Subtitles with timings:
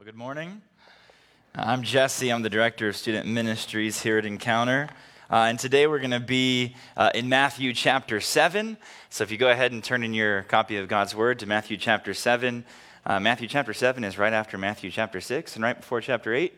[0.00, 0.62] Well, good morning.
[1.54, 2.32] I'm Jesse.
[2.32, 4.88] I'm the director of student ministries here at Encounter.
[5.30, 8.78] Uh, and today we're going to be uh, in Matthew chapter 7.
[9.10, 11.76] So if you go ahead and turn in your copy of God's Word to Matthew
[11.76, 12.64] chapter 7,
[13.04, 16.54] uh, Matthew chapter 7 is right after Matthew chapter 6 and right before chapter 8.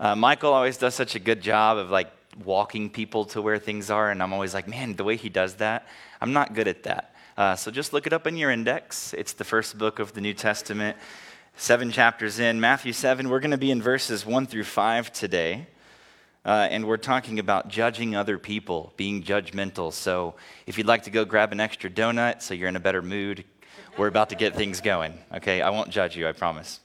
[0.00, 2.10] Uh, Michael always does such a good job of like
[2.44, 4.10] walking people to where things are.
[4.10, 5.86] And I'm always like, man, the way he does that,
[6.20, 7.14] I'm not good at that.
[7.36, 9.14] Uh, so just look it up in your index.
[9.14, 10.96] It's the first book of the New Testament
[11.56, 12.60] seven chapters in.
[12.60, 15.66] Matthew 7, we're going to be in verses 1 through 5 today.
[16.44, 19.92] Uh, and we're talking about judging other people, being judgmental.
[19.92, 20.34] So
[20.66, 23.44] if you'd like to go grab an extra donut so you're in a better mood,
[23.96, 25.18] we're about to get things going.
[25.32, 26.80] Okay, I won't judge you, I promise.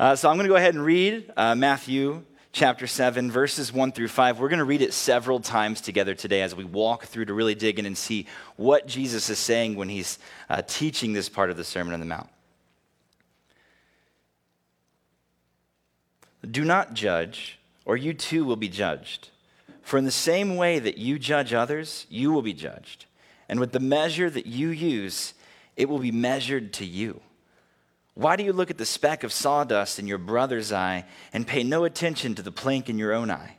[0.00, 3.92] Uh, so I'm going to go ahead and read uh, Matthew chapter 7, verses 1
[3.92, 4.40] through 5.
[4.40, 7.54] We're going to read it several times together today as we walk through to really
[7.54, 8.26] dig in and see
[8.56, 10.18] what Jesus is saying when he's
[10.48, 12.28] uh, teaching this part of the Sermon on the Mount.
[16.48, 19.30] Do not judge, or you too will be judged.
[19.82, 23.06] For in the same way that you judge others, you will be judged.
[23.48, 25.34] And with the measure that you use,
[25.76, 27.20] it will be measured to you.
[28.14, 31.62] Why do you look at the speck of sawdust in your brother's eye and pay
[31.62, 33.56] no attention to the plank in your own eye?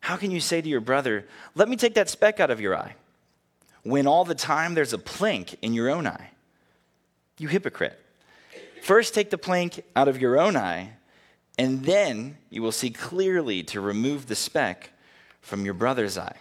[0.00, 2.76] How can you say to your brother, Let me take that speck out of your
[2.76, 2.94] eye,
[3.82, 6.30] when all the time there's a plank in your own eye?
[7.38, 7.98] You hypocrite.
[8.82, 10.94] First take the plank out of your own eye
[11.60, 14.92] and then you will see clearly to remove the speck
[15.42, 16.36] from your brother's eye.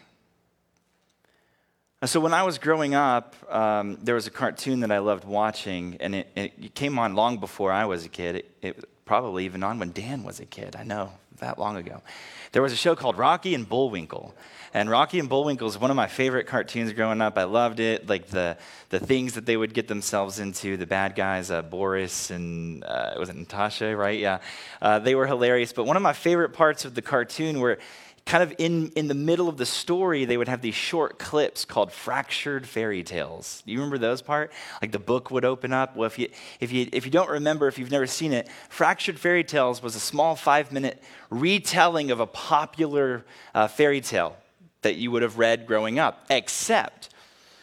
[2.06, 5.98] So, when I was growing up, um, there was a cartoon that I loved watching,
[6.00, 8.38] and it, it came on long before I was a kid.
[8.38, 10.76] It, it probably even on when Dan was a kid.
[10.78, 12.04] I know, that long ago.
[12.52, 14.36] There was a show called Rocky and Bullwinkle.
[14.72, 17.36] And Rocky and Bullwinkle is one of my favorite cartoons growing up.
[17.36, 18.08] I loved it.
[18.08, 18.56] Like the,
[18.90, 23.16] the things that they would get themselves into, the bad guys, uh, Boris and uh,
[23.18, 24.20] was it Natasha, right?
[24.20, 24.42] Yeah.
[24.80, 25.74] Uh, they were hilarious.
[25.74, 27.80] But one of my favorite parts of the cartoon were
[28.30, 31.66] kind of in, in the middle of the story, they would have these short clips
[31.66, 33.64] called fractured fairy tales.
[33.66, 34.52] Do you remember those part?
[34.84, 35.96] Like the book would open up.
[35.96, 36.30] Well, if you,
[36.60, 39.96] if you, if you don't remember, if you've never seen it, Fractured Fairy Tales was
[39.96, 41.02] a small five minute
[41.32, 43.26] retelling of a popular
[43.56, 44.38] uh, fairy tale
[44.84, 47.10] that you would have read growing up, except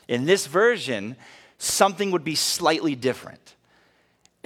[0.09, 1.15] in this version,
[1.59, 3.55] something would be slightly different.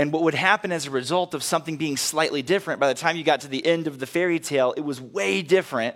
[0.01, 3.19] And what would happen as a result of something being slightly different, by the time
[3.19, 5.95] you got to the end of the fairy tale, it was way different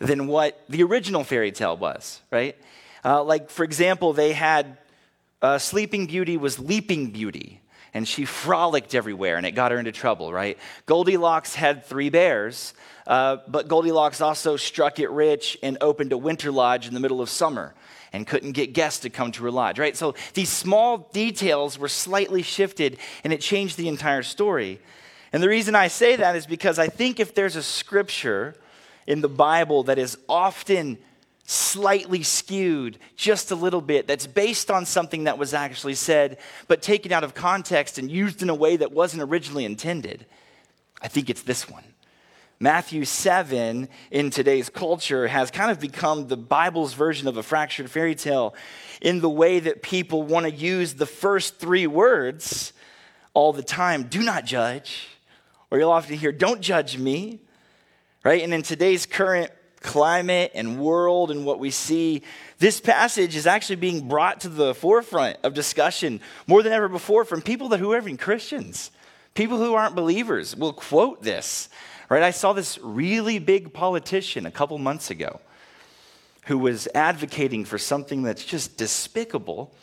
[0.00, 2.56] than what the original fairy tale was, right?
[3.04, 4.76] Uh, like, for example, they had
[5.40, 7.60] uh, Sleeping Beauty was Leaping Beauty,
[7.94, 10.58] and she frolicked everywhere, and it got her into trouble, right?
[10.86, 12.74] Goldilocks had three bears,
[13.06, 17.20] uh, but Goldilocks also struck it rich and opened a winter lodge in the middle
[17.20, 17.72] of summer
[18.12, 19.96] and couldn't get guests to come to her lodge, right?
[19.96, 24.80] So these small details were slightly shifted and it changed the entire story.
[25.32, 28.54] And the reason I say that is because I think if there's a scripture
[29.06, 30.98] in the Bible that is often
[31.44, 36.82] slightly skewed just a little bit, that's based on something that was actually said, but
[36.82, 40.26] taken out of context and used in a way that wasn't originally intended,
[41.00, 41.84] I think it's this one.
[42.62, 47.90] Matthew 7 in today's culture has kind of become the Bible's version of a fractured
[47.90, 48.54] fairy tale
[49.00, 52.72] in the way that people want to use the first three words
[53.34, 55.08] all the time do not judge.
[55.72, 57.40] Or you'll often hear, don't judge me.
[58.22, 58.42] Right?
[58.42, 59.50] And in today's current
[59.80, 62.22] climate and world and what we see,
[62.60, 67.24] this passage is actually being brought to the forefront of discussion more than ever before
[67.24, 68.92] from people that who are even Christians.
[69.34, 71.68] People who aren't believers will quote this
[72.12, 72.22] Right?
[72.22, 75.40] I saw this really big politician a couple months ago
[76.44, 79.74] who was advocating for something that's just despicable.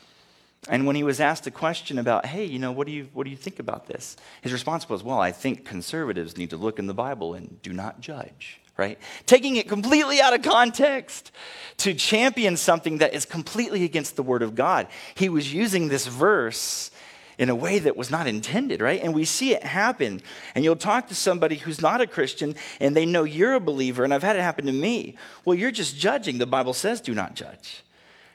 [0.70, 3.24] And when he was asked a question about, hey, you know, what do you, what
[3.24, 4.16] do you think about this?
[4.44, 7.74] His response was, well, I think conservatives need to look in the Bible and do
[7.74, 9.00] not judge, right?
[9.26, 11.32] Taking it completely out of context
[11.78, 14.86] to champion something that is completely against the Word of God.
[15.16, 16.92] He was using this verse
[17.40, 19.02] in a way that was not intended, right?
[19.02, 20.22] And we see it happen.
[20.54, 24.04] And you'll talk to somebody who's not a Christian and they know you're a believer,
[24.04, 25.16] and I've had it happen to me.
[25.46, 26.38] Well, you're just judging.
[26.38, 27.82] The Bible says do not judge,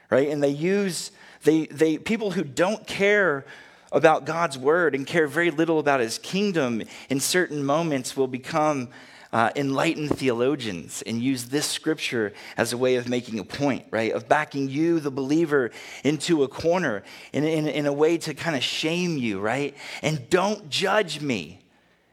[0.09, 0.27] right?
[0.27, 1.11] And they use,
[1.43, 3.45] they, they, people who don't care
[3.91, 8.89] about God's word and care very little about his kingdom in certain moments will become
[9.35, 14.13] uh, enlightened theologians and use this scripture as a way of making a point, right?
[14.13, 15.71] Of backing you, the believer,
[16.05, 17.03] into a corner
[17.33, 19.75] in, in, in a way to kind of shame you, right?
[20.01, 21.59] And don't judge me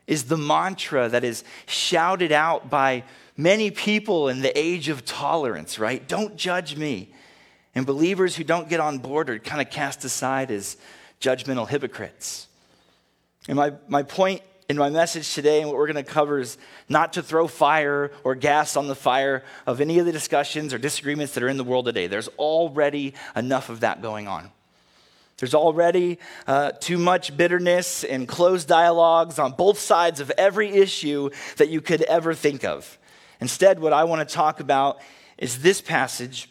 [0.08, 3.04] is the mantra that is shouted out by
[3.36, 6.08] many people in the age of tolerance, right?
[6.08, 7.14] Don't judge me.
[7.76, 10.76] And believers who don't get on board are kind of cast aside as
[11.20, 12.48] judgmental hypocrites.
[13.46, 16.56] And my, my point in my message today and what we're going to cover is
[16.88, 20.78] not to throw fire or gas on the fire of any of the discussions or
[20.78, 22.06] disagreements that are in the world today.
[22.06, 24.50] There's already enough of that going on.
[25.38, 31.30] There's already uh, too much bitterness and closed dialogues on both sides of every issue
[31.56, 32.98] that you could ever think of.
[33.40, 35.00] Instead, what I want to talk about
[35.36, 36.48] is this passage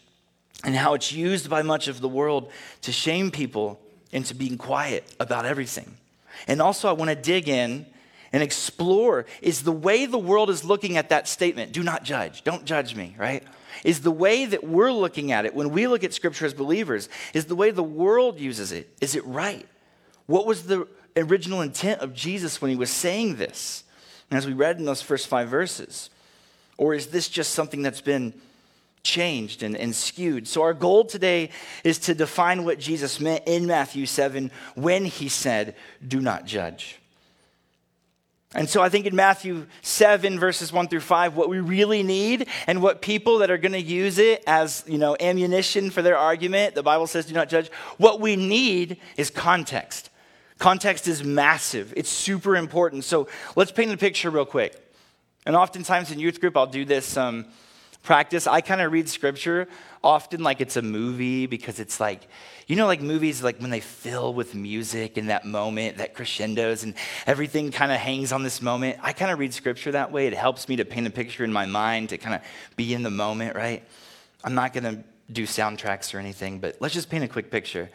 [0.65, 3.79] and how it's used by much of the world to shame people
[4.11, 5.95] into being quiet about everything.
[6.47, 7.85] And also, I want to dig in
[8.33, 12.43] and explore is the way the world is looking at that statement do not judge,
[12.43, 13.43] don't judge me, right?
[13.83, 17.09] Is the way that we're looking at it when we look at Scripture as believers,
[17.33, 19.67] is the way the world uses it, is it right?
[20.27, 23.83] What was the original intent of Jesus when he was saying this?
[24.29, 26.09] And as we read in those first five verses,
[26.77, 28.33] or is this just something that's been
[29.03, 30.47] changed and, and skewed.
[30.47, 31.49] So, our goal today
[31.83, 35.75] is to define what Jesus meant in Matthew 7 when he said,
[36.07, 36.99] Do not judge.
[38.53, 42.47] And so I think in Matthew 7, verses 1 through 5, what we really need
[42.67, 46.17] and what people that are going to use it as, you know, ammunition for their
[46.17, 50.09] argument, the Bible says do not judge, what we need is context.
[50.57, 51.93] Context is massive.
[51.95, 53.05] It's super important.
[53.05, 54.75] So let's paint a picture real quick.
[55.45, 57.45] And oftentimes in youth group, I'll do this um,
[58.03, 58.47] practice.
[58.47, 59.69] I kind of read scripture
[60.03, 62.27] often like it's a movie because it's like,
[62.67, 66.83] you know, like movies, like when they fill with music in that moment, that crescendos,
[66.83, 66.95] and
[67.27, 68.97] everything kind of hangs on this moment.
[69.01, 70.27] I kind of read scripture that way.
[70.27, 72.41] It helps me to paint a picture in my mind to kind of
[72.75, 73.83] be in the moment, right?
[74.43, 77.89] I'm not going to do soundtracks or anything, but let's just paint a quick picture.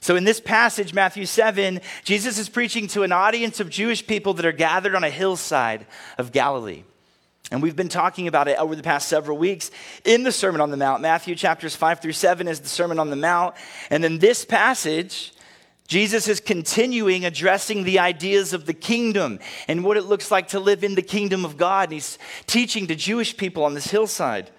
[0.00, 4.34] So, in this passage, Matthew 7, Jesus is preaching to an audience of Jewish people
[4.34, 5.86] that are gathered on a hillside
[6.18, 6.82] of Galilee.
[7.52, 9.70] And we've been talking about it over the past several weeks
[10.06, 11.02] in the Sermon on the Mount.
[11.02, 13.54] Matthew chapters 5 through 7 is the Sermon on the Mount.
[13.90, 15.34] And then this passage,
[15.86, 19.38] Jesus is continuing addressing the ideas of the kingdom
[19.68, 21.90] and what it looks like to live in the kingdom of God.
[21.90, 24.50] And he's teaching to Jewish people on this hillside.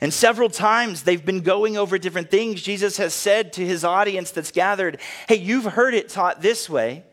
[0.00, 2.62] And several times they've been going over different things.
[2.62, 4.98] Jesus has said to his audience that's gathered,
[5.28, 7.04] Hey, you've heard it taught this way,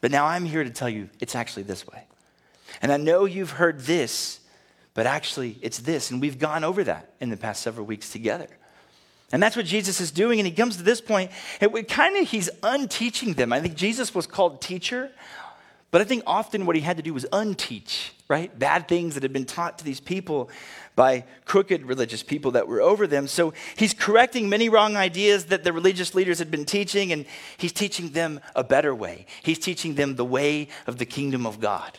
[0.00, 2.08] but now I'm here to tell you it's actually this way.
[2.82, 4.40] And I know you've heard this,
[4.94, 6.10] but actually it's this.
[6.10, 8.48] And we've gone over that in the past several weeks together.
[9.30, 10.40] And that's what Jesus is doing.
[10.40, 11.28] And he comes to this and
[11.60, 13.52] it, kind of he's unteaching them.
[13.52, 15.10] I think Jesus was called teacher,
[15.90, 18.56] but I think often what he had to do was unteach, right?
[18.58, 20.50] Bad things that had been taught to these people
[20.96, 23.28] by crooked religious people that were over them.
[23.28, 27.24] So he's correcting many wrong ideas that the religious leaders had been teaching, and
[27.56, 29.26] he's teaching them a better way.
[29.42, 31.98] He's teaching them the way of the kingdom of God.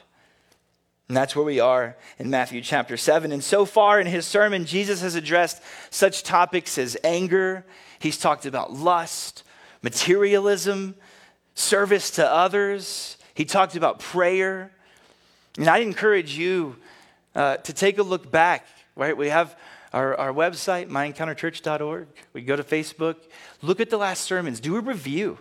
[1.10, 3.32] And that's where we are in Matthew chapter 7.
[3.32, 5.60] And so far in his sermon, Jesus has addressed
[5.90, 7.66] such topics as anger,
[7.98, 9.44] he's talked about lust,
[9.82, 10.94] materialism,
[11.56, 14.72] service to others, he talked about prayer.
[15.58, 16.76] And I'd encourage you
[17.34, 19.18] uh, to take a look back, right?
[19.18, 19.58] We have
[19.92, 22.08] our, our website, myencounterchurch.org.
[22.34, 23.16] We go to Facebook,
[23.64, 25.40] look at the last sermons, do a review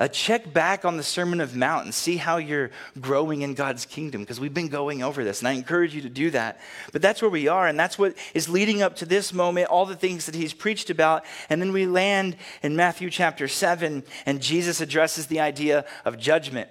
[0.00, 3.84] uh, check back on the Sermon of Mount and see how you're growing in God's
[3.84, 5.40] kingdom because we've been going over this.
[5.40, 6.58] And I encourage you to do that.
[6.90, 7.68] But that's where we are.
[7.68, 10.88] And that's what is leading up to this moment, all the things that he's preached
[10.88, 11.26] about.
[11.50, 16.70] And then we land in Matthew chapter 7, and Jesus addresses the idea of judgment.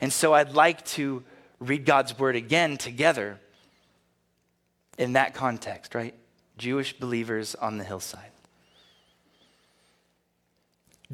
[0.00, 1.22] And so I'd like to
[1.60, 3.38] read God's word again together
[4.98, 6.14] in that context, right?
[6.58, 8.33] Jewish believers on the hillside.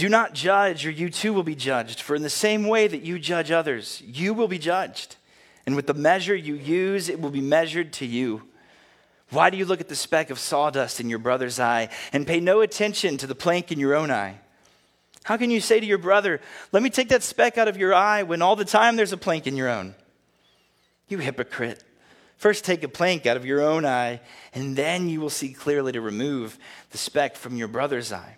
[0.00, 2.00] Do not judge, or you too will be judged.
[2.00, 5.16] For in the same way that you judge others, you will be judged.
[5.66, 8.48] And with the measure you use, it will be measured to you.
[9.28, 12.40] Why do you look at the speck of sawdust in your brother's eye and pay
[12.40, 14.40] no attention to the plank in your own eye?
[15.24, 16.40] How can you say to your brother,
[16.72, 19.18] Let me take that speck out of your eye when all the time there's a
[19.18, 19.94] plank in your own?
[21.08, 21.84] You hypocrite.
[22.38, 24.22] First, take a plank out of your own eye,
[24.54, 28.36] and then you will see clearly to remove the speck from your brother's eye.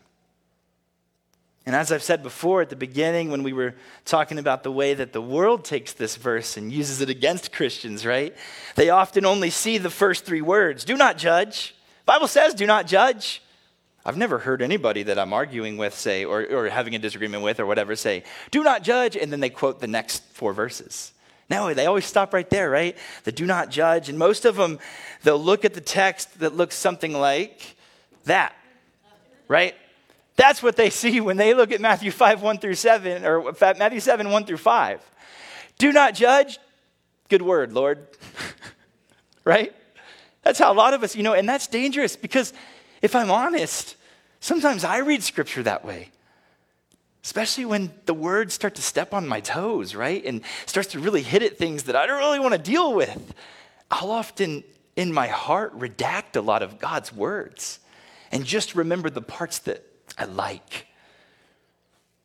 [1.65, 4.95] And as I've said before at the beginning, when we were talking about the way
[4.95, 8.35] that the world takes this verse and uses it against Christians, right?
[8.75, 11.75] They often only see the first three words do not judge.
[12.05, 13.43] Bible says, do not judge.
[14.05, 17.61] I've never heard anybody that I'm arguing with say, or, or having a disagreement with,
[17.61, 21.13] or whatever, say, do not judge, and then they quote the next four verses.
[21.49, 22.97] No, they always stop right there, right?
[23.23, 24.09] The do not judge.
[24.09, 24.81] And most of them,
[25.23, 27.77] they'll look at the text that looks something like
[28.25, 28.57] that,
[29.47, 29.77] right?
[30.37, 34.01] That's what they see when they look at Matthew 5, 1 through 7, or Matthew
[34.01, 35.11] 7, 1 through 5.
[35.79, 36.59] Do not judge.
[37.29, 38.07] Good word, Lord.
[39.45, 39.75] right?
[40.43, 42.53] That's how a lot of us, you know, and that's dangerous because
[43.01, 43.97] if I'm honest,
[44.41, 46.11] sometimes I read scripture that way.
[47.25, 50.25] especially when the words start to step on my toes, right?
[50.25, 53.35] And starts to really hit at things that I don't really want to deal with.
[53.91, 54.65] I'll often,
[54.97, 57.79] in my heart, redact a lot of God's words
[58.33, 59.85] and just remember the parts that
[60.19, 60.87] I like.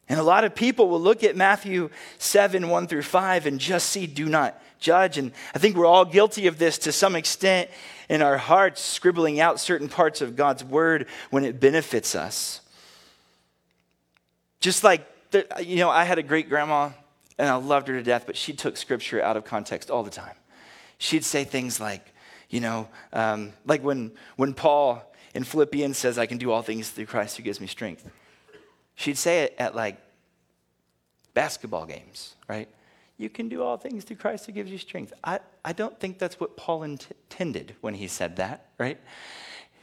[0.10, 3.89] And a lot of people will look at Matthew 7 1 through 5 and just
[3.89, 5.17] see, do not judge.
[5.17, 7.69] And I think we're all guilty of this to some extent
[8.10, 12.62] in our hearts, scribbling out certain parts of God's word when it benefits us.
[14.60, 15.05] Just like,
[15.62, 16.91] you know, I had a great grandma
[17.38, 20.10] and I loved her to death, but she took scripture out of context all the
[20.10, 20.36] time.
[20.98, 22.13] She'd say things like,
[22.50, 25.03] you know, um, like when, when Paul
[25.38, 28.10] in Philippians says, I can do all things through Christ who gives me strength.
[28.96, 30.01] She'd say it at like
[31.36, 32.67] basketball games, right?
[33.20, 35.13] You can do all things through Christ who gives you strength.
[35.24, 39.00] I, I don't think that's what Paul intended when he said that, right?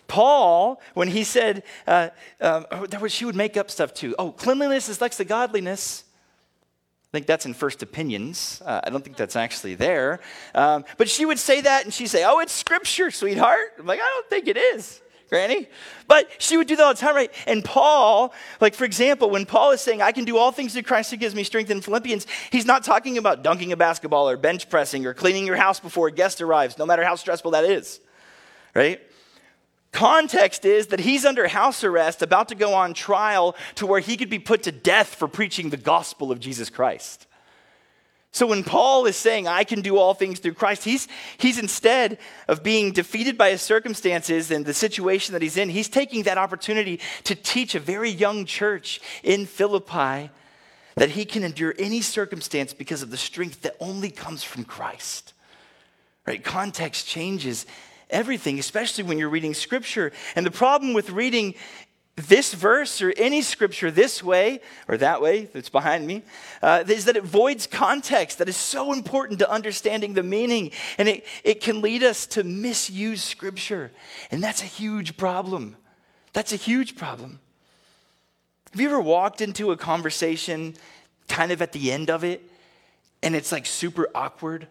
[0.08, 2.08] Paul, when he said, uh,
[2.40, 4.16] um, oh, there was, she would make up stuff too.
[4.18, 6.02] Oh, cleanliness is like the godliness.
[7.12, 8.60] I think that's in First Opinions.
[8.66, 10.18] Uh, I don't think that's actually there.
[10.52, 13.74] Um, but she would say that and she'd say, Oh, it's scripture, sweetheart.
[13.78, 15.00] I'm like, I don't think it is.
[15.34, 15.66] Granny.
[16.06, 17.32] But she would do that all the time, right?
[17.48, 20.84] And Paul, like for example, when Paul is saying, I can do all things through
[20.84, 24.36] Christ who gives me strength in Philippians, he's not talking about dunking a basketball or
[24.36, 27.64] bench pressing or cleaning your house before a guest arrives, no matter how stressful that
[27.64, 27.98] is,
[28.76, 29.00] right?
[29.90, 34.16] Context is that he's under house arrest, about to go on trial to where he
[34.16, 37.26] could be put to death for preaching the gospel of Jesus Christ.
[38.34, 41.06] So when Paul is saying, I can do all things through Christ, he's,
[41.38, 45.88] he's instead of being defeated by his circumstances and the situation that he's in, he's
[45.88, 50.30] taking that opportunity to teach a very young church in Philippi
[50.96, 55.32] that he can endure any circumstance because of the strength that only comes from Christ.
[56.26, 56.42] Right?
[56.42, 57.66] Context changes
[58.10, 60.10] everything, especially when you're reading scripture.
[60.34, 61.54] And the problem with reading
[62.16, 66.22] this verse or any scripture this way or that way that's behind me
[66.62, 71.08] uh, is that it voids context that is so important to understanding the meaning and
[71.08, 73.90] it, it can lead us to misuse scripture.
[74.30, 75.76] And that's a huge problem.
[76.32, 77.40] That's a huge problem.
[78.70, 80.74] Have you ever walked into a conversation
[81.28, 82.48] kind of at the end of it
[83.24, 84.68] and it's like super awkward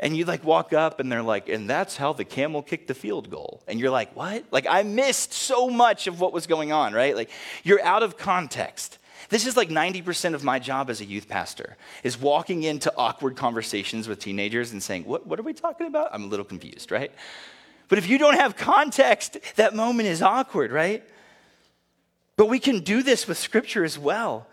[0.00, 2.94] and you like walk up and they're like, and that's how the camel kicked the
[2.94, 3.62] field goal.
[3.66, 4.44] And you're like, what?
[4.52, 7.16] Like, I missed so much of what was going on, right?
[7.16, 7.30] Like,
[7.64, 8.98] you're out of context.
[9.28, 13.36] This is like 90% of my job as a youth pastor, is walking into awkward
[13.36, 16.10] conversations with teenagers and saying, what, what are we talking about?
[16.12, 17.12] I'm a little confused, right?
[17.88, 21.02] But if you don't have context, that moment is awkward, right?
[22.36, 24.46] But we can do this with scripture as well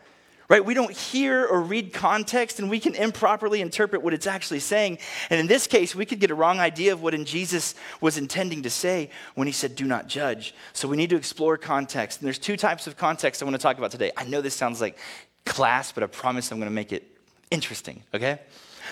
[0.50, 0.64] right?
[0.64, 5.00] We don't hear or read context and we can improperly interpret what it's actually saying.
[5.30, 8.18] And in this case, we could get a wrong idea of what in Jesus was
[8.18, 10.54] intending to say when he said, do not judge.
[10.74, 12.20] So we need to explore context.
[12.20, 14.12] And there's two types of context I want to talk about today.
[14.16, 14.98] I know this sounds like
[15.46, 17.08] class, but I promise I'm going to make it
[17.52, 18.40] interesting, okay?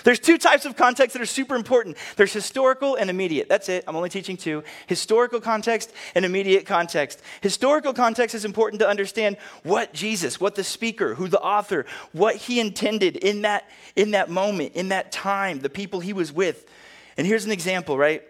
[0.02, 1.96] There's two types of context that are super important.
[2.16, 3.48] There's historical and immediate.
[3.48, 3.84] That's it.
[3.86, 4.64] I'm only teaching two.
[4.86, 7.22] Historical context and immediate context.
[7.40, 12.36] Historical context is important to understand what Jesus, what the speaker, who the author, what
[12.36, 16.68] he intended in that in that moment, in that time, the people he was with.
[17.16, 18.22] And here's an example, right?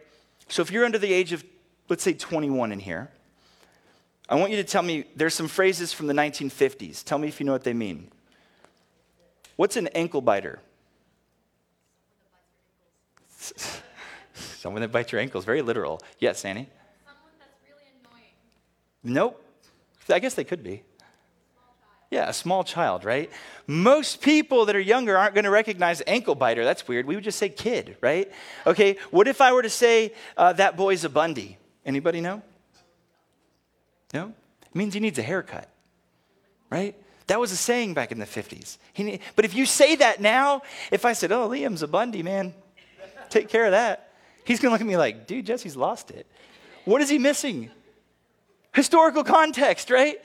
[0.49, 1.43] So if you're under the age of
[1.89, 3.11] let's say 21 in here,
[4.29, 7.05] I want you to tell me there's some phrases from the 1950s.
[7.05, 8.11] Tell me if you know what they mean.
[9.57, 10.61] What's an ankle biter?
[14.35, 16.01] Someone that bites your ankles, very literal.
[16.19, 16.69] Yes, Annie?
[17.05, 18.33] Someone that's really annoying.
[19.03, 19.41] Nope.
[20.09, 20.83] I guess they could be.
[22.11, 23.31] Yeah, a small child, right?
[23.67, 26.65] Most people that are younger aren't going to recognize ankle biter.
[26.65, 27.07] That's weird.
[27.07, 28.31] We would just say kid, right?
[28.67, 31.59] Okay, what if I were to say uh, that boy's a Bundy?
[31.85, 32.43] Anybody know?
[34.13, 34.33] No?
[34.63, 35.69] It means he needs a haircut,
[36.71, 36.95] right?
[37.27, 38.79] That was a saying back in the 50s.
[38.93, 42.55] He, but if you say that now, if I said, oh, Liam's a Bundy, man,
[43.35, 44.13] take care of that.
[44.45, 46.27] He's going to look at me like, dude, Jesse's lost it.
[46.85, 47.71] What is he missing?
[48.75, 50.17] Historical context, right?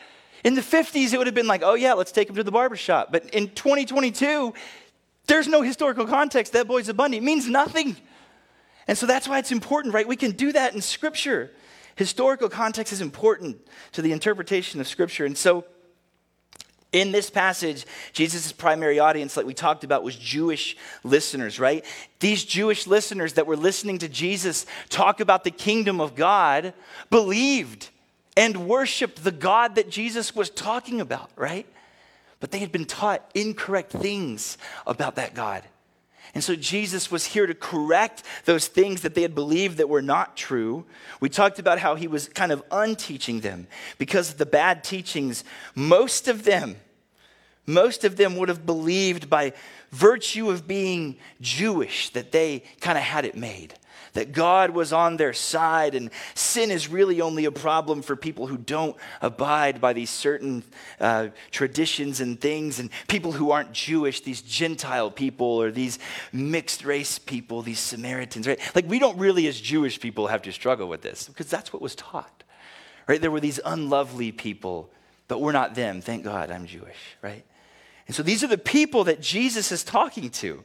[0.43, 2.51] In the 50s, it would have been like, oh, yeah, let's take him to the
[2.51, 3.11] barbershop.
[3.11, 4.53] But in 2022,
[5.27, 6.53] there's no historical context.
[6.53, 7.17] That boy's a Bundy.
[7.17, 7.97] It means nothing.
[8.87, 10.07] And so that's why it's important, right?
[10.07, 11.51] We can do that in Scripture.
[11.95, 13.57] Historical context is important
[13.91, 15.25] to the interpretation of Scripture.
[15.25, 15.65] And so
[16.91, 21.85] in this passage, Jesus' primary audience, like we talked about, was Jewish listeners, right?
[22.19, 26.73] These Jewish listeners that were listening to Jesus talk about the kingdom of God
[27.09, 27.89] believed
[28.35, 31.67] and worshiped the God that Jesus was talking about, right?
[32.39, 35.63] But they had been taught incorrect things about that God.
[36.33, 40.01] And so Jesus was here to correct those things that they had believed that were
[40.01, 40.85] not true.
[41.19, 43.67] We talked about how he was kind of unteaching them
[43.97, 45.43] because of the bad teachings.
[45.75, 46.75] Most of them,
[47.69, 49.53] Most of them would have believed by
[49.91, 53.75] virtue of being Jewish that they kind of had it made
[54.13, 58.47] that God was on their side, and sin is really only a problem for people
[58.47, 60.63] who don't abide by these certain
[60.99, 65.99] uh, traditions and things, and people who aren't Jewish, these Gentile people or these
[66.31, 68.59] mixed race people, these Samaritans, right?
[68.75, 71.81] Like, we don't really, as Jewish people, have to struggle with this because that's what
[71.81, 72.43] was taught,
[73.07, 73.21] right?
[73.21, 74.91] There were these unlovely people,
[75.27, 76.01] but we're not them.
[76.01, 77.45] Thank God I'm Jewish, right?
[78.07, 80.63] And so these are the people that Jesus is talking to.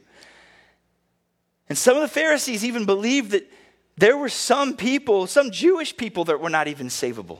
[1.67, 3.51] And some of the Pharisees even believed that
[3.97, 7.39] there were some people, some Jewish people, that were not even savable.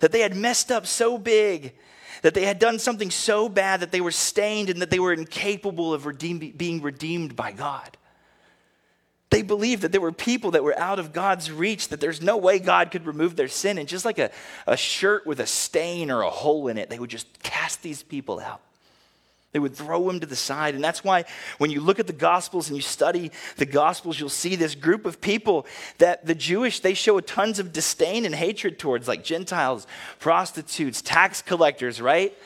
[0.00, 1.74] That they had messed up so big,
[2.22, 5.12] that they had done something so bad that they were stained and that they were
[5.12, 7.96] incapable of redeem, being redeemed by God.
[9.30, 12.38] They believed that there were people that were out of God's reach, that there's no
[12.38, 13.76] way God could remove their sin.
[13.76, 14.30] And just like a,
[14.66, 18.02] a shirt with a stain or a hole in it, they would just cast these
[18.02, 18.62] people out.
[19.52, 20.74] They would throw him to the side.
[20.74, 21.24] And that's why
[21.56, 25.06] when you look at the Gospels and you study the Gospels, you'll see this group
[25.06, 25.66] of people
[25.98, 29.86] that the Jewish, they show tons of disdain and hatred towards, like Gentiles,
[30.18, 32.36] prostitutes, tax collectors, right?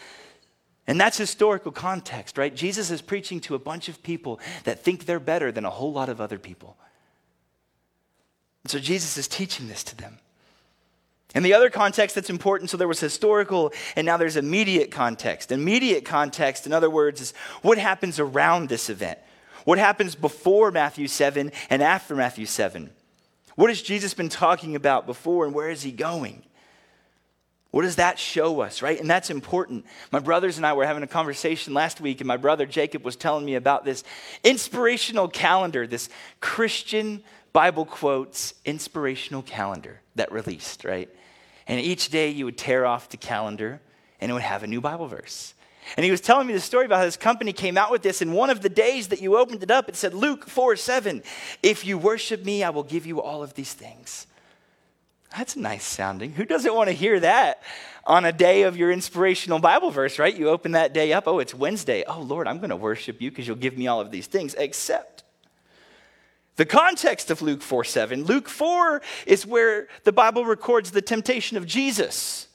[0.87, 2.55] And that's historical context, right?
[2.55, 5.93] Jesus is preaching to a bunch of people that think they're better than a whole
[5.93, 6.77] lot of other people.
[8.65, 10.19] And so Jesus is teaching this to them.
[11.35, 15.51] And the other context that's important, so there was historical and now there's immediate context.
[15.51, 19.19] Immediate context, in other words, is what happens around this event.
[19.65, 22.91] What happens before Matthew 7 and after Matthew 7?
[23.55, 26.43] What has Jesus been talking about before and where is he going?
[27.71, 29.01] What does that show us, right?
[29.01, 29.87] And that's important.
[30.11, 33.17] My brothers and I were having a conversation last week, and my brother Jacob was
[33.17, 34.05] telling me about this
[34.45, 36.11] inspirational calendar, this
[36.41, 37.23] Christian
[37.55, 41.09] Bible quotes inspirational calendar that released, right?
[41.73, 43.81] And each day you would tear off the calendar
[44.21, 45.55] and it would have a new Bible verse.
[45.97, 48.21] And he was telling me the story about how his company came out with this.
[48.21, 51.23] And one of the days that you opened it up, it said, Luke 4 7,
[51.63, 54.27] if you worship me, I will give you all of these things.
[55.35, 56.35] That's nice sounding.
[56.35, 57.63] Who doesn't want to hear that
[58.05, 60.37] on a day of your inspirational Bible verse, right?
[60.37, 62.05] You open that day up, oh, it's Wednesday.
[62.07, 64.55] Oh, Lord, I'm going to worship you because you'll give me all of these things,
[64.59, 65.22] except
[66.57, 68.25] the context of Luke 4 7.
[68.25, 72.49] Luke 4 is where the Bible records the temptation of Jesus.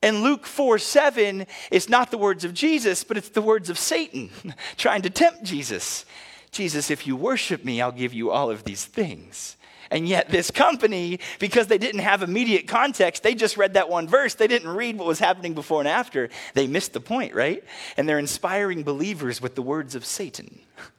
[0.00, 3.78] And Luke 4 7 is not the words of Jesus, but it's the words of
[3.78, 4.30] Satan
[4.76, 6.04] trying to tempt Jesus.
[6.50, 9.56] Jesus, if you worship me, I'll give you all of these things.
[9.90, 14.06] And yet, this company, because they didn't have immediate context, they just read that one
[14.06, 14.34] verse.
[14.34, 16.28] They didn't read what was happening before and after.
[16.54, 17.64] They missed the point, right?
[17.96, 20.60] And they're inspiring believers with the words of Satan.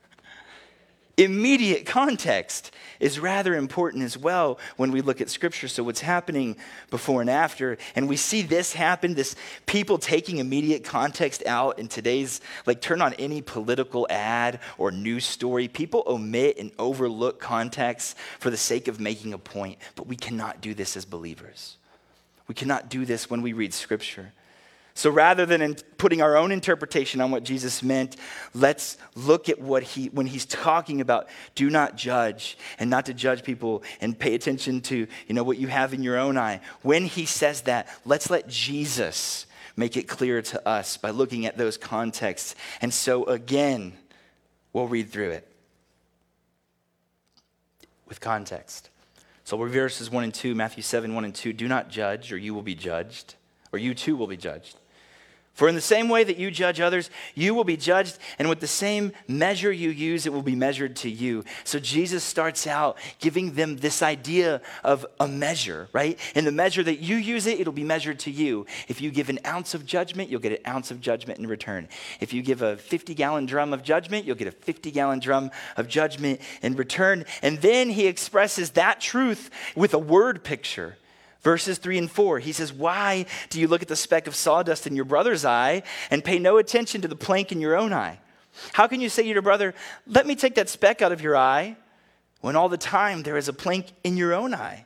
[1.20, 5.68] immediate context is rather important as well when we look at scripture.
[5.68, 6.58] So, what's happening
[6.90, 11.88] before and after, and we see this happen this people taking immediate context out in
[11.88, 15.68] today's, like, turn on any political ad or news story.
[15.68, 20.62] People omit and overlook context for the sake of making a point, but we cannot
[20.62, 21.78] do this as believers.
[22.48, 24.34] We cannot do this when we read scripture.
[24.94, 28.18] So rather than putting our own interpretation on what Jesus meant,
[28.54, 33.14] let's look at what he, when he's talking about do not judge and not to
[33.14, 36.60] judge people and pay attention to, you know, what you have in your own eye.
[36.82, 39.46] When he says that, let's let Jesus
[39.78, 42.56] make it clear to us by looking at those contexts.
[42.82, 43.94] And so again,
[44.74, 45.48] we'll read through it
[48.06, 48.90] with context.
[49.46, 52.38] So we're verses 1 and 2, Matthew 7, 1 and 2, do not judge or
[52.38, 53.36] you will be judged,
[53.72, 54.78] or you too will be judged.
[55.60, 58.62] For in the same way that you judge others, you will be judged, and with
[58.62, 61.44] the same measure you use, it will be measured to you.
[61.66, 66.18] So Jesus starts out giving them this idea of a measure, right?
[66.34, 68.68] In the measure that you use it, it'll be measured to you.
[68.88, 71.90] If you give an ounce of judgment, you'll get an ounce of judgment in return.
[72.22, 75.52] If you give a 50 gallon drum of judgment, you'll get a 50 gallon drum
[75.76, 77.26] of judgment in return.
[77.42, 80.96] And then he expresses that truth with a word picture.
[81.42, 84.86] Verses 3 and 4, he says, Why do you look at the speck of sawdust
[84.86, 88.20] in your brother's eye and pay no attention to the plank in your own eye?
[88.74, 89.74] How can you say to your brother,
[90.06, 91.78] Let me take that speck out of your eye,
[92.42, 94.86] when all the time there is a plank in your own eye?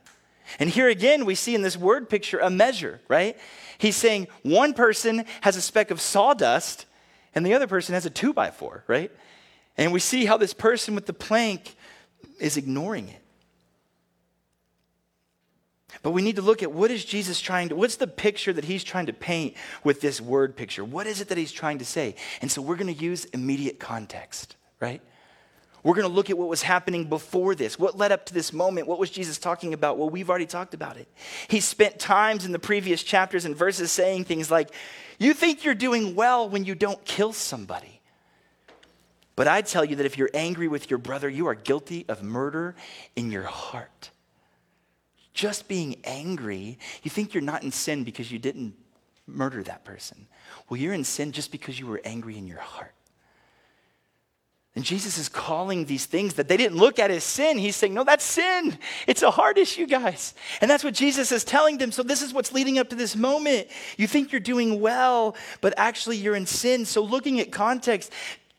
[0.60, 3.38] And here again, we see in this word picture a measure, right?
[3.80, 6.86] He's saying one person has a speck of sawdust
[7.34, 9.12] and the other person has a two by four, right?
[9.78, 11.76] And we see how this person with the plank
[12.40, 13.23] is ignoring it.
[16.02, 18.66] But we need to look at what is Jesus trying to, what's the picture that
[18.66, 20.84] he's trying to paint with this word picture?
[20.84, 22.16] What is it that he's trying to say?
[22.42, 25.02] And so we're going to use immediate context, right?
[25.84, 27.78] We're going to look at what was happening before this.
[27.78, 28.88] What led up to this moment?
[28.88, 29.98] What was Jesus talking about?
[29.98, 31.10] Well, we've already talked about it.
[31.50, 34.70] He spent times in the previous chapters and verses saying things like,
[35.20, 38.00] You think you're doing well when you don't kill somebody.
[39.36, 42.24] But I tell you that if you're angry with your brother, you are guilty of
[42.24, 42.76] murder
[43.16, 44.12] in your heart.
[45.34, 48.76] Just being angry, you think you're not in sin because you didn't
[49.26, 50.28] murder that person.
[50.70, 52.94] Well, you're in sin just because you were angry in your heart.
[54.76, 57.60] And Jesus is calling these things that they didn't look at as sin.
[57.60, 58.76] He's saying, No, that's sin.
[59.06, 60.34] It's a heart issue, guys.
[60.62, 61.92] And that's what Jesus is telling them.
[61.92, 63.68] So, this is what's leading up to this moment.
[63.98, 66.86] You think you're doing well, but actually you're in sin.
[66.86, 68.12] So, looking at context,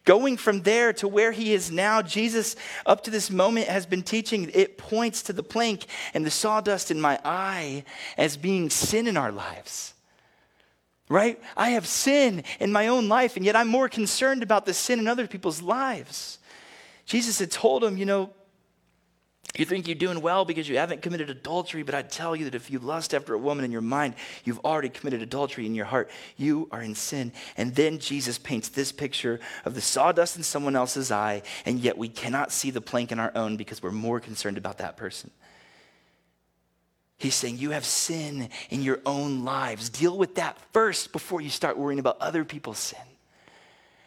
[0.05, 4.03] going from there to where he is now, Jesus, up to this moment, has been
[4.03, 4.51] teaching.
[4.55, 7.85] It points to the plank and the sawdust in my eye
[8.17, 9.95] as being sin in our lives
[11.09, 11.41] right?
[11.57, 14.99] I have sin in my own life, and yet I'm more concerned about the sin
[14.99, 16.39] in other people's lives.
[17.07, 18.31] Jesus had told him, you know,
[19.57, 22.57] you think you're doing well because you haven't committed adultery, but I tell you that
[22.57, 24.15] if you lust after a woman in your mind,
[24.45, 26.11] you've already committed adultery in your heart.
[26.37, 27.33] You are in sin.
[27.57, 31.97] And then Jesus paints this picture of the sawdust in someone else's eye, and yet
[31.97, 35.31] we cannot see the plank in our own because we're more concerned about that person.
[37.17, 39.89] He's saying you have sin in your own lives.
[39.89, 42.99] Deal with that first before you start worrying about other people's sin.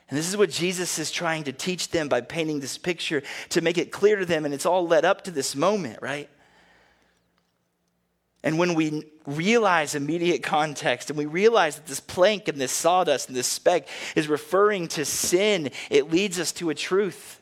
[0.10, 3.62] And this is what Jesus is trying to teach them by painting this picture to
[3.62, 4.46] make it clear to them.
[4.46, 6.30] And it's all led up to this moment, right?
[8.43, 13.28] And when we realize immediate context and we realize that this plank and this sawdust
[13.28, 17.41] and this speck is referring to sin, it leads us to a truth.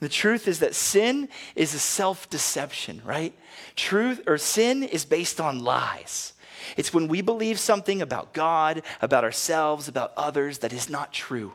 [0.00, 3.34] The truth is that sin is a self deception, right?
[3.76, 6.32] Truth or sin is based on lies.
[6.76, 11.52] It's when we believe something about God, about ourselves, about others that is not true.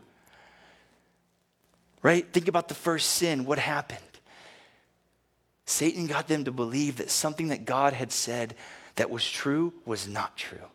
[2.08, 2.26] Right?
[2.32, 3.44] Think about the first sin.
[3.44, 4.00] What happened?
[5.66, 8.56] Satan got them to believe that something that God had said
[8.96, 10.70] that was true was not true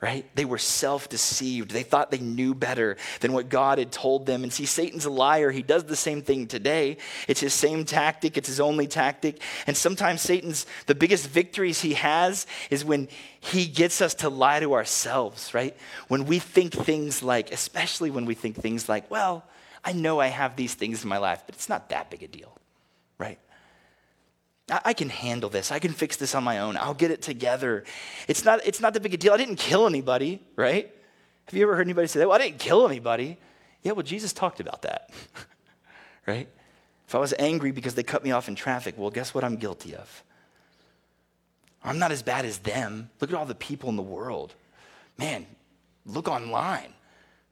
[0.00, 0.24] right?
[0.36, 1.72] They were self deceived.
[1.72, 4.44] They thought they knew better than what God had told them.
[4.44, 5.50] And see, Satan's a liar.
[5.50, 6.98] He does the same thing today.
[7.26, 9.42] It's his same tactic, it's his only tactic.
[9.66, 13.08] And sometimes Satan's, the biggest victories he has is when
[13.40, 15.76] he gets us to lie to ourselves, right?
[16.06, 19.44] When we think things like, especially when we think things like, well,
[19.84, 22.28] I know I have these things in my life, but it's not that big a
[22.28, 22.56] deal,
[23.18, 23.38] right?
[24.70, 25.72] I can handle this.
[25.72, 26.76] I can fix this on my own.
[26.76, 27.84] I'll get it together.
[28.26, 29.32] It's not, it's not that big a deal.
[29.32, 30.92] I didn't kill anybody, right?
[31.46, 32.28] Have you ever heard anybody say that?
[32.28, 33.38] Well, I didn't kill anybody.
[33.82, 35.10] Yeah, well, Jesus talked about that,
[36.26, 36.48] right?
[37.06, 39.56] If I was angry because they cut me off in traffic, well, guess what I'm
[39.56, 40.22] guilty of?
[41.82, 43.08] I'm not as bad as them.
[43.20, 44.54] Look at all the people in the world.
[45.16, 45.46] Man,
[46.04, 46.92] look online.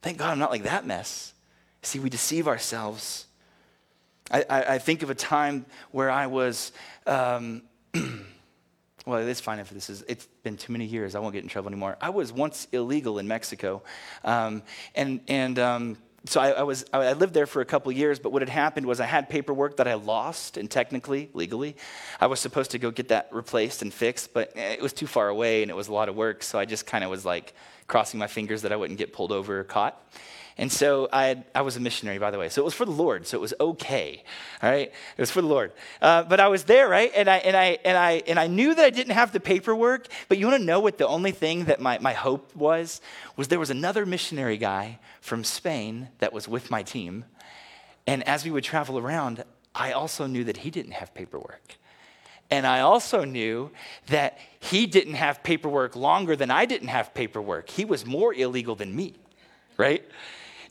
[0.03, 1.33] Thank God I'm not like that mess.
[1.87, 3.27] See, we deceive ourselves.
[4.31, 6.72] I, I, I think of a time where I was
[7.07, 7.62] um,
[9.07, 11.14] well, it's fine if this is, it's been too many years.
[11.14, 11.96] I won't get in trouble anymore.
[12.01, 13.85] I was once illegal in Mexico.
[14.25, 14.64] Um,
[14.96, 18.33] and, and, um, so I, I, was I lived there for a couple years, but
[18.33, 21.77] what had happened was I had paperwork that I lost, and technically, legally,
[22.20, 25.29] I was supposed to go get that replaced and fixed, but it was too far
[25.29, 26.42] away and it was a lot of work.
[26.42, 27.55] So I just kind of was like
[27.87, 30.03] crossing my fingers that I wouldn't get pulled over or caught.
[30.59, 32.49] And so I, had, I was a missionary, by the way.
[32.49, 33.27] So it was for the Lord.
[33.27, 34.25] So it was okay.
[34.62, 34.88] All right?
[34.88, 35.73] It was for the Lord.
[36.01, 37.12] Uh, but I was there, right?
[37.14, 40.09] And I, and, I, and, I, and I knew that I didn't have the paperwork.
[40.29, 43.03] But you want to know what the only thing that my, my hope was?
[43.37, 47.27] Was there was another missionary guy from Spain that was with my team.
[48.07, 51.77] And as we would travel around, I also knew that he didn't have paperwork.
[52.51, 53.73] And I also knew
[54.07, 57.69] that he didn't have paperwork longer than I didn't have paperwork.
[57.69, 59.16] He was more illegal than me,
[59.77, 60.05] right?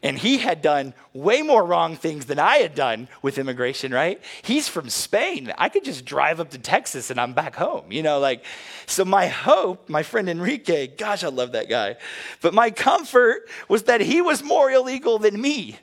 [0.06, 4.22] And he had done way more wrong things than I had done with immigration, right?
[4.44, 5.52] He's from Spain.
[5.58, 8.46] I could just drive up to Texas and I'm back home, you know, like,
[8.86, 11.96] so my hope, my friend Enrique, gosh, I love that guy.
[12.42, 15.80] But my comfort was that he was more illegal than me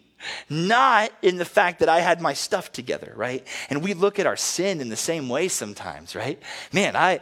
[0.49, 3.45] not in the fact that I had my stuff together, right?
[3.71, 6.41] And we look at our sin in the same way sometimes, right?
[6.73, 7.19] Man, I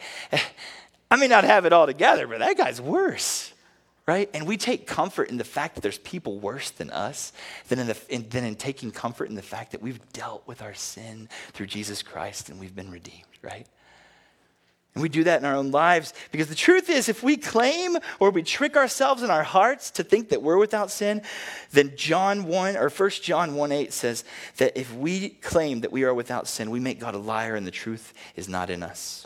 [1.11, 3.50] I may not have it all together, but that guy's worse
[4.11, 4.29] right?
[4.35, 7.33] And we take comfort in the fact that there's people worse than us
[7.69, 10.63] than in, the, in, than in taking comfort in the fact that we've dealt with
[10.63, 13.69] our sin through Jesus Christ and we've been redeemed, right?
[14.97, 17.99] And we do that in our own lives because the truth is, if we claim
[18.19, 21.23] or we trick ourselves in our hearts to think that we're without sin,
[21.71, 24.25] then John 1 or 1 John 1 8 says
[24.57, 27.65] that if we claim that we are without sin, we make God a liar and
[27.65, 29.25] the truth is not in us.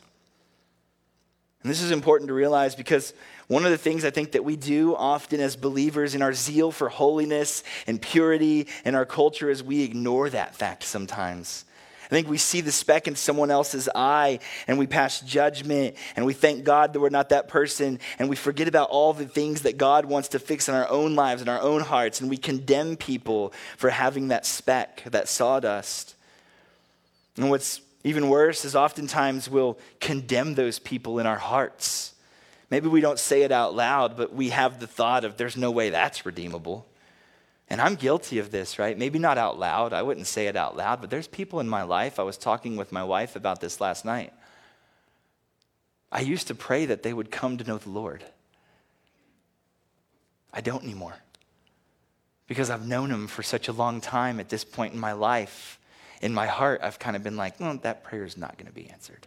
[1.65, 3.15] And this is important to realize because
[3.49, 6.71] one of the things I think that we do often as believers in our zeal
[6.71, 11.65] for holiness and purity in our culture is we ignore that fact sometimes.
[12.05, 16.25] I think we see the speck in someone else's eye and we pass judgment and
[16.25, 19.63] we thank God that we're not that person and we forget about all the things
[19.63, 22.37] that God wants to fix in our own lives and our own hearts and we
[22.37, 26.15] condemn people for having that speck, that sawdust.
[27.37, 32.14] And what's even worse is oftentimes we'll condemn those people in our hearts.
[32.71, 35.71] Maybe we don't say it out loud, but we have the thought of there's no
[35.71, 36.87] way that's redeemable.
[37.69, 38.97] And I'm guilty of this, right?
[38.97, 39.93] Maybe not out loud.
[39.93, 42.19] I wouldn't say it out loud, but there's people in my life.
[42.19, 44.33] I was talking with my wife about this last night.
[46.13, 48.25] I used to pray that they would come to know the Lord.
[50.53, 51.17] I don't anymore
[52.47, 55.79] because I've known him for such a long time at this point in my life
[56.25, 58.73] in my heart, I've kind of been like, well, that prayer is not going to
[58.73, 59.27] be answered.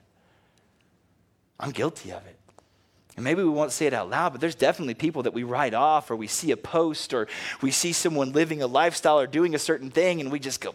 [1.60, 2.37] I'm guilty of it.
[3.18, 5.74] And maybe we won't say it out loud, but there's definitely people that we write
[5.74, 7.28] off, or we see a post, or
[7.62, 10.74] we see someone living a lifestyle or doing a certain thing, and we just go,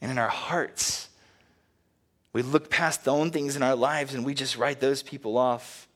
[0.00, 1.08] and in our hearts,
[2.32, 5.36] we look past the own things in our lives and we just write those people
[5.36, 5.88] off.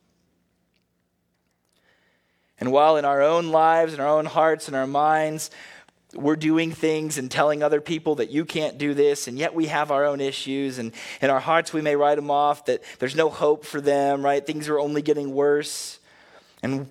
[2.59, 5.51] And while in our own lives, in our own hearts, in our minds,
[6.14, 9.66] we're doing things and telling other people that you can't do this, and yet we
[9.66, 10.79] have our own issues.
[10.79, 14.24] And in our hearts, we may write them off that there's no hope for them,
[14.24, 14.44] right?
[14.44, 15.98] Things are only getting worse.
[16.62, 16.88] And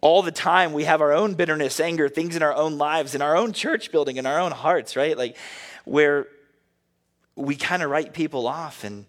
[0.00, 3.22] all the time, we have our own bitterness, anger, things in our own lives, in
[3.22, 5.16] our own church building, in our own hearts, right?
[5.16, 5.36] Like
[5.84, 6.26] where
[7.36, 9.06] we kind of write people off and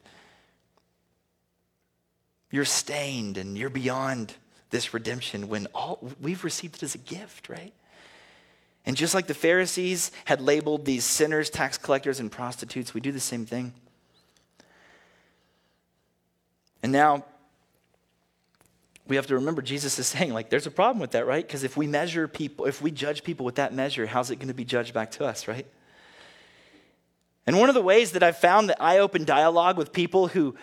[2.51, 4.34] you're stained and you're beyond
[4.69, 7.73] this redemption when all we've received it as a gift, right?
[8.86, 13.12] And just like the Pharisees had labeled these sinners, tax collectors, and prostitutes, we do
[13.12, 13.74] the same thing.
[16.84, 17.26] And now
[19.08, 21.45] we have to remember Jesus is saying, like, there's a problem with that, right?
[21.45, 24.50] Because if we measure people, if we judge people with that measure, how's it going
[24.50, 25.65] to be judged back to us, right?
[27.48, 30.56] And one of the ways that I've found that I open dialogue with people who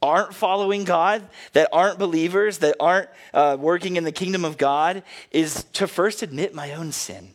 [0.00, 5.02] aren't following God, that aren't believers, that aren't uh, working in the kingdom of God,
[5.30, 7.34] is to first admit my own sin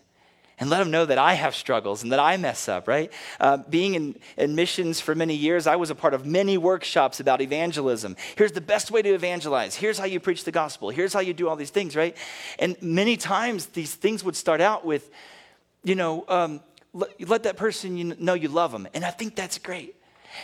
[0.60, 3.12] and let them know that I have struggles and that I mess up, right?
[3.40, 7.20] Uh, being in, in missions for many years, I was a part of many workshops
[7.20, 8.18] about evangelism.
[8.36, 9.76] Here's the best way to evangelize.
[9.76, 10.90] Here's how you preach the gospel.
[10.90, 12.16] Here's how you do all these things, right?
[12.60, 15.10] And many times these things would start out with,
[15.84, 16.60] you know, um,
[16.94, 18.88] let, let that person know you love them.
[18.94, 19.96] And I think that's great.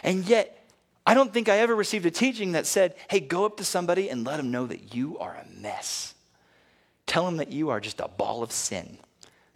[0.02, 0.62] And yet,
[1.06, 4.10] I don't think I ever received a teaching that said, hey, go up to somebody
[4.10, 6.16] and let them know that you are a mess.
[7.06, 8.98] Tell them that you are just a ball of sin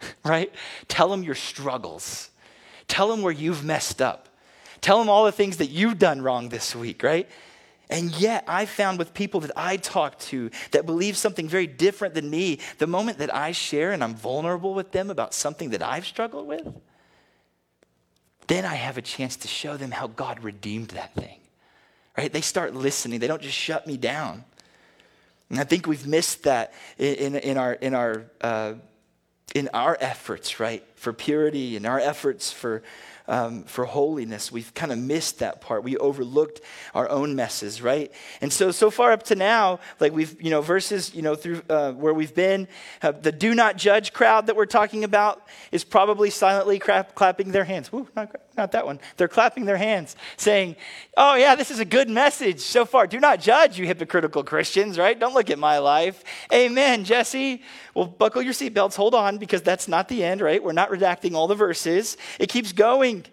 [0.24, 0.52] right?
[0.88, 2.30] Tell them your struggles.
[2.88, 4.28] Tell them where you've messed up.
[4.80, 7.28] Tell them all the things that you've done wrong this week, right?
[7.90, 12.14] And yet, I found with people that I talk to that believe something very different
[12.14, 15.82] than me, the moment that I share and I'm vulnerable with them about something that
[15.82, 16.72] I've struggled with,
[18.46, 21.40] then I have a chance to show them how God redeemed that thing,
[22.16, 22.32] right?
[22.32, 24.44] They start listening, they don't just shut me down.
[25.50, 28.74] And I think we've missed that in, in, in our, in our uh,
[29.54, 32.82] in our efforts, right, for purity and our efforts for
[33.30, 34.50] um, for holiness.
[34.50, 35.84] We've kind of missed that part.
[35.84, 36.60] We overlooked
[36.94, 38.10] our own messes, right?
[38.40, 41.62] And so, so far up to now, like we've, you know, verses, you know, through
[41.70, 42.66] uh, where we've been,
[43.02, 47.52] uh, the do not judge crowd that we're talking about is probably silently crap, clapping
[47.52, 47.92] their hands.
[47.92, 49.00] Woo, not, not that one.
[49.16, 50.76] They're clapping their hands, saying,
[51.16, 53.06] oh, yeah, this is a good message so far.
[53.06, 55.18] Do not judge, you hypocritical Christians, right?
[55.18, 56.22] Don't look at my life.
[56.52, 57.62] Amen, Jesse.
[57.94, 60.62] Well, buckle your seatbelts, hold on, because that's not the end, right?
[60.62, 62.18] We're not redacting all the verses.
[62.38, 63.24] It keeps going.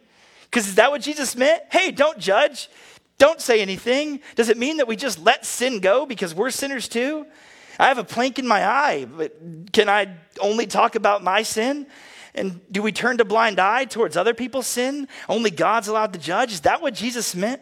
[0.45, 1.61] Because is that what Jesus meant?
[1.69, 2.69] Hey, don't judge.
[3.17, 4.21] Don't say anything.
[4.35, 7.25] Does it mean that we just let sin go because we're sinners too?
[7.77, 9.35] I have a plank in my eye, but
[9.73, 11.85] can I only talk about my sin?
[12.38, 15.08] And do we turn a blind eye towards other people's sin?
[15.28, 16.52] Only God's allowed to judge?
[16.52, 17.62] Is that what Jesus meant?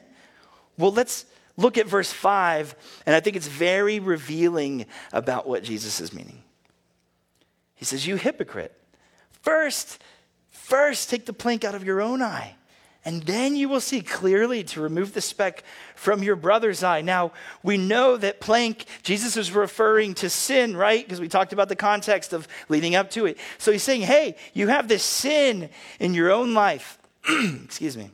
[0.78, 1.26] Well, let's
[1.58, 6.44] look at verse 5, and I think it's very revealing about what Jesus is meaning.
[7.76, 8.74] He says, You hypocrite.
[9.42, 10.02] First,
[10.50, 12.56] first take the plank out of your own eye
[13.06, 15.64] and then you will see clearly to remove the speck
[15.96, 17.02] from your brother's eye.
[17.02, 21.06] Now, we know that plank, Jesus is referring to sin, right?
[21.06, 23.38] Because we talked about the context of leading up to it.
[23.60, 26.98] So he's saying, hey, you have this sin in your own life.
[27.64, 28.10] Excuse me.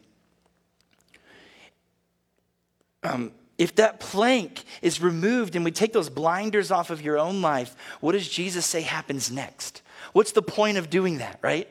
[3.03, 7.41] Um, if that plank is removed and we take those blinders off of your own
[7.41, 9.81] life, what does Jesus say happens next?
[10.11, 11.69] What's the point of doing that, right?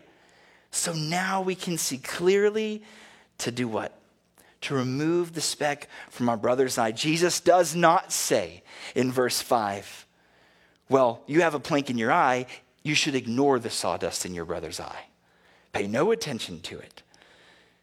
[0.70, 2.82] So now we can see clearly
[3.40, 4.00] to do what?
[4.62, 6.92] to remove the speck from our brother's eye.
[6.92, 8.62] Jesus does not say
[8.94, 10.06] in verse 5,
[10.88, 12.46] Well, you have a plank in your eye,
[12.82, 15.06] you should ignore the sawdust in your brother's eye.
[15.72, 17.02] Pay no attention to it.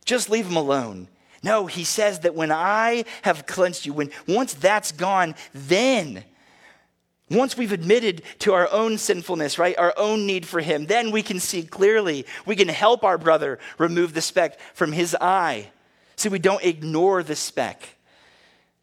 [0.05, 1.07] Just leave him alone.
[1.43, 6.23] No, he says that when I have cleansed you, when once that's gone, then
[7.29, 11.21] once we've admitted to our own sinfulness, right, our own need for Him, then we
[11.21, 12.25] can see clearly.
[12.45, 15.69] We can help our brother remove the speck from his eye.
[16.15, 17.89] See, we don't ignore the speck.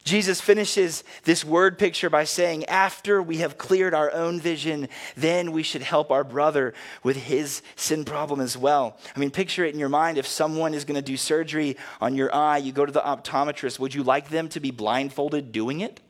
[0.04, 5.50] Jesus finishes this word picture by saying, after we have cleared our own vision, then
[5.50, 8.98] we should help our brother with his sin problem as well.
[9.16, 10.18] I mean, picture it in your mind.
[10.18, 13.78] If someone is going to do surgery on your eye, you go to the optometrist,
[13.78, 16.00] would you like them to be blindfolded doing it?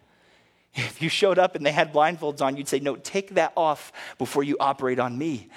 [0.74, 3.92] If you showed up and they had blindfolds on, you'd say, No, take that off
[4.18, 5.48] before you operate on me.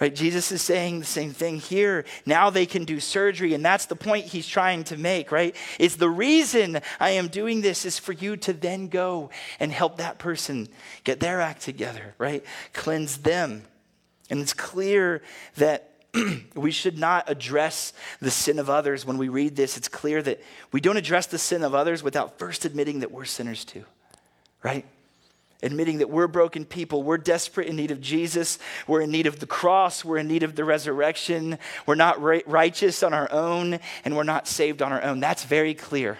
[0.00, 0.14] Right?
[0.14, 2.04] Jesus is saying the same thing here.
[2.26, 5.54] Now they can do surgery, and that's the point he's trying to make, right?
[5.78, 9.30] It's the reason I am doing this is for you to then go
[9.60, 10.68] and help that person
[11.04, 12.44] get their act together, right?
[12.72, 13.62] Cleanse them.
[14.30, 15.22] And it's clear
[15.56, 15.90] that
[16.56, 19.76] we should not address the sin of others when we read this.
[19.76, 23.24] It's clear that we don't address the sin of others without first admitting that we're
[23.24, 23.84] sinners too
[24.64, 24.84] right?
[25.62, 29.38] Admitting that we're broken people, we're desperate in need of Jesus, we're in need of
[29.38, 34.16] the cross, we're in need of the resurrection, we're not righteous on our own, and
[34.16, 35.20] we're not saved on our own.
[35.20, 36.18] That's very clear.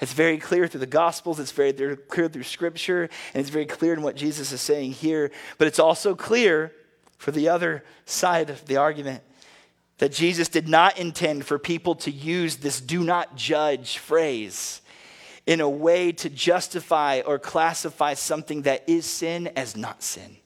[0.00, 3.92] It's very clear through the Gospels, it's very clear through Scripture, and it's very clear
[3.92, 5.30] in what Jesus is saying here.
[5.58, 6.72] But it's also clear
[7.18, 9.22] for the other side of the argument
[9.98, 14.80] that Jesus did not intend for people to use this do not judge phrase
[15.46, 20.36] in a way to justify or classify something that is sin as not sin.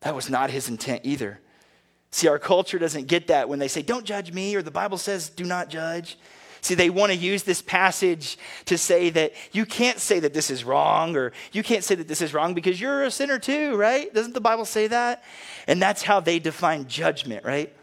[0.00, 1.40] That was not his intent either.
[2.10, 4.98] See, our culture doesn't get that when they say, don't judge me, or the Bible
[4.98, 6.18] says, do not judge.
[6.60, 10.50] See, they want to use this passage to say that you can't say that this
[10.50, 13.74] is wrong, or you can't say that this is wrong because you're a sinner too,
[13.76, 14.12] right?
[14.14, 15.24] Doesn't the Bible say that?
[15.66, 17.74] And that's how they define judgment, right?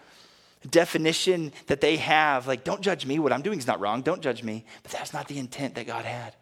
[0.68, 3.20] Definition that they have like, don't judge me.
[3.20, 4.02] What I'm doing is not wrong.
[4.02, 4.66] Don't judge me.
[4.84, 6.36] But that's not the intent that God had.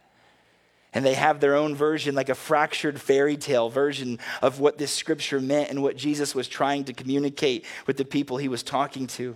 [0.94, 4.92] And they have their own version, like a fractured fairy tale version of what this
[4.92, 9.06] scripture meant and what Jesus was trying to communicate with the people he was talking
[9.08, 9.36] to.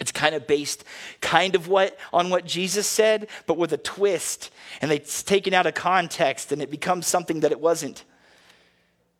[0.00, 0.84] It's kind of based
[1.20, 4.50] kind of what on what Jesus said, but with a twist.
[4.82, 8.04] And it's taken out of context and it becomes something that it wasn't.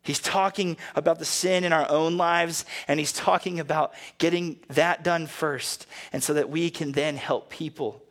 [0.05, 5.03] He's talking about the sin in our own lives, and he's talking about getting that
[5.03, 8.03] done first, and so that we can then help people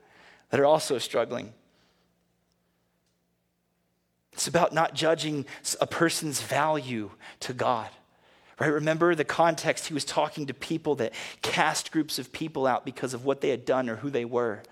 [0.51, 1.55] that are also struggling.
[4.33, 5.47] It's about not judging
[5.81, 7.89] a person's value to God.
[8.59, 8.67] Right?
[8.67, 9.87] Remember the context.
[9.87, 13.51] He was talking to people that cast groups of people out because of what they
[13.51, 14.63] had done or who they were.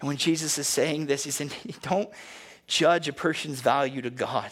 [0.00, 1.50] And when Jesus is saying this, he's saying,
[1.82, 2.10] don't
[2.66, 4.50] judge a person's value to God.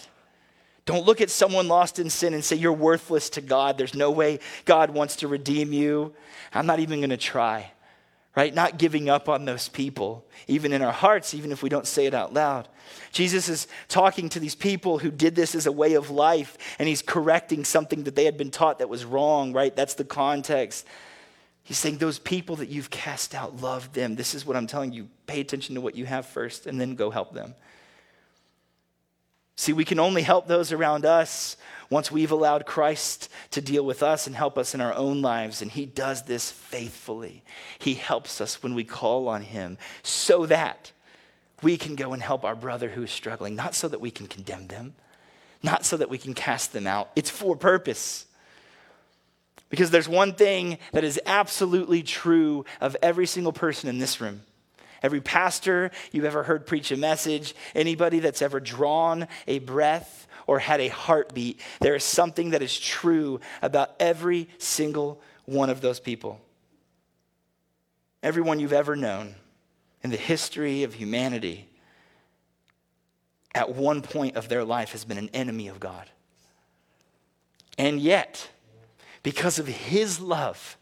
[0.86, 3.78] Don't look at someone lost in sin and say, You're worthless to God.
[3.78, 6.14] There's no way God wants to redeem you.
[6.52, 7.72] I'm not even going to try,
[8.36, 8.54] right?
[8.54, 12.06] Not giving up on those people, even in our hearts, even if we don't say
[12.06, 12.68] it out loud.
[13.12, 16.86] Jesus is talking to these people who did this as a way of life, and
[16.86, 19.74] he's correcting something that they had been taught that was wrong, right?
[19.74, 20.86] That's the context.
[21.62, 24.16] He's saying, Those people that you've cast out, love them.
[24.16, 25.08] This is what I'm telling you.
[25.26, 27.54] Pay attention to what you have first, and then go help them.
[29.56, 31.56] See, we can only help those around us
[31.90, 35.62] once we've allowed Christ to deal with us and help us in our own lives.
[35.62, 37.44] And He does this faithfully.
[37.78, 40.90] He helps us when we call on Him so that
[41.62, 44.26] we can go and help our brother who is struggling, not so that we can
[44.26, 44.94] condemn them,
[45.62, 47.10] not so that we can cast them out.
[47.14, 48.26] It's for purpose.
[49.70, 54.42] Because there's one thing that is absolutely true of every single person in this room
[55.04, 60.58] Every pastor you've ever heard preach a message, anybody that's ever drawn a breath or
[60.58, 66.00] had a heartbeat, there is something that is true about every single one of those
[66.00, 66.40] people.
[68.22, 69.34] Everyone you've ever known
[70.02, 71.68] in the history of humanity
[73.54, 76.08] at one point of their life has been an enemy of God.
[77.76, 78.48] And yet,
[79.22, 80.78] because of his love,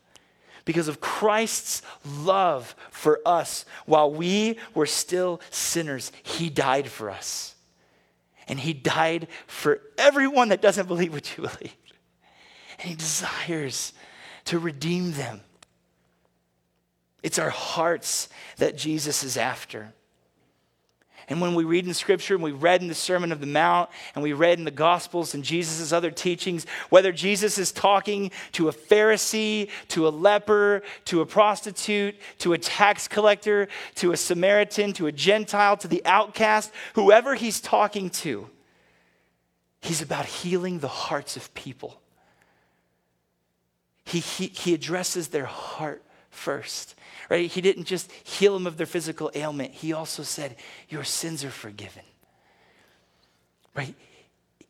[0.64, 3.64] because of Christ's love for us.
[3.86, 7.54] While we were still sinners, He died for us.
[8.48, 11.76] And He died for everyone that doesn't believe what you believe.
[12.78, 13.92] And He desires
[14.46, 15.40] to redeem them.
[17.22, 19.94] It's our hearts that Jesus is after.
[21.32, 23.88] And when we read in Scripture and we read in the Sermon of the Mount
[24.14, 28.68] and we read in the Gospels and Jesus' other teachings, whether Jesus is talking to
[28.68, 34.92] a Pharisee, to a leper, to a prostitute, to a tax collector, to a Samaritan,
[34.92, 38.50] to a Gentile, to the outcast, whoever he's talking to,
[39.80, 41.98] he's about healing the hearts of people.
[44.04, 46.02] He, he, he addresses their heart
[46.32, 46.96] first
[47.32, 47.50] right?
[47.50, 50.56] He didn't just heal them of their physical ailment, he also said,
[50.90, 52.02] Your sins are forgiven,
[53.74, 53.94] right?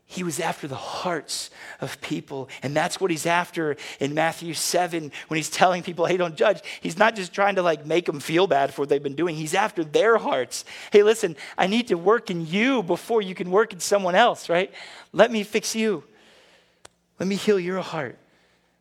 [0.04, 1.48] He was after the hearts
[1.80, 2.50] of people.
[2.62, 6.60] And that's what he's after in Matthew 7 when he's telling people, hey, don't judge.
[6.82, 9.36] He's not just trying to like make them feel bad for what they've been doing.
[9.36, 10.66] He's after their hearts.
[10.90, 14.50] Hey, listen, I need to work in you before you can work in someone else,
[14.50, 14.70] right?
[15.14, 16.04] Let me fix you.
[17.18, 18.18] Let me heal your heart.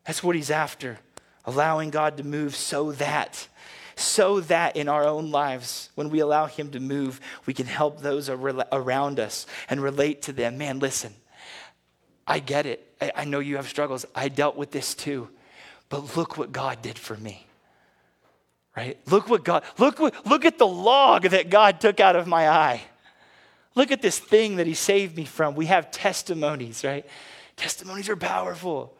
[0.05, 0.99] That's what he's after.
[1.45, 3.47] Allowing God to move so that
[3.95, 8.01] so that in our own lives, when we allow Him to move, we can help
[8.01, 10.57] those around us and relate to them.
[10.57, 11.13] Man, listen,
[12.25, 12.87] I get it.
[13.15, 14.05] I know you have struggles.
[14.15, 15.29] I dealt with this too.
[15.89, 17.45] But look what God did for me.
[18.75, 18.97] Right?
[19.07, 22.49] Look what God, look, what, look at the log that God took out of my
[22.49, 22.81] eye.
[23.75, 25.55] Look at this thing that He saved me from.
[25.55, 27.05] We have testimonies, right?
[27.57, 28.95] Testimonies are powerful.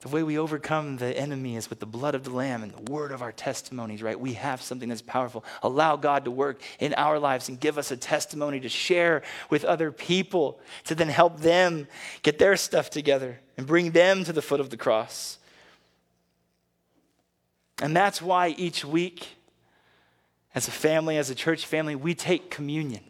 [0.00, 2.92] The way we overcome the enemy is with the blood of the Lamb and the
[2.92, 4.18] word of our testimonies, right?
[4.18, 5.44] We have something that's powerful.
[5.60, 9.64] Allow God to work in our lives and give us a testimony to share with
[9.64, 11.88] other people to then help them
[12.22, 15.38] get their stuff together and bring them to the foot of the cross.
[17.82, 19.26] And that's why each week,
[20.54, 23.02] as a family, as a church family, we take communion.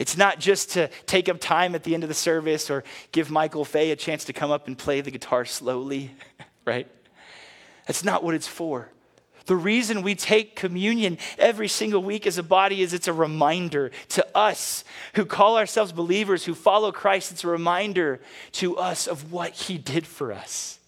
[0.00, 3.30] It's not just to take up time at the end of the service or give
[3.30, 6.10] Michael Fay a chance to come up and play the guitar slowly,
[6.64, 6.88] right?
[7.86, 8.88] That's not what it's for.
[9.44, 13.90] The reason we take communion every single week as a body is it's a reminder
[14.10, 14.84] to us
[15.16, 17.32] who call ourselves believers, who follow Christ.
[17.32, 18.20] It's a reminder
[18.52, 20.79] to us of what he did for us.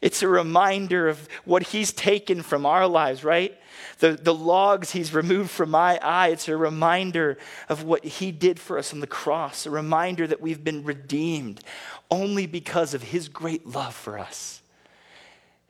[0.00, 3.58] It's a reminder of what he's taken from our lives, right?
[3.98, 7.38] The, the logs he's removed from my eye, it's a reminder
[7.68, 11.60] of what he did for us on the cross, a reminder that we've been redeemed
[12.10, 14.62] only because of his great love for us.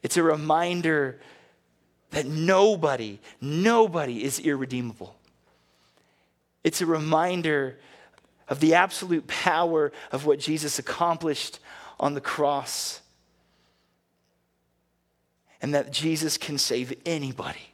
[0.02, 1.18] It's a reminder
[2.10, 5.14] that nobody, nobody is irredeemable.
[6.64, 7.78] It's a reminder
[8.48, 11.60] of the absolute power of what Jesus accomplished
[12.00, 13.00] on the cross
[15.60, 17.72] and that Jesus can save anybody.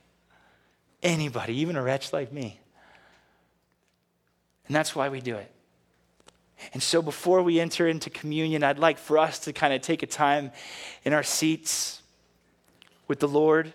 [1.03, 2.59] Anybody, even a wretch like me.
[4.66, 5.51] And that's why we do it.
[6.72, 10.03] And so before we enter into communion, I'd like for us to kind of take
[10.03, 10.51] a time
[11.05, 12.01] in our seats
[13.07, 13.74] with the Lord,